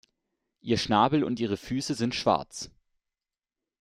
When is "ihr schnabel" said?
0.61-1.23